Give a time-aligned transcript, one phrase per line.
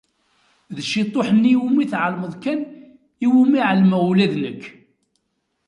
[0.75, 2.59] D ciṭuḥ-nni iwumi tɛelmeḍ kan
[3.25, 4.63] iwumi ɛelmeɣ ula d nekk.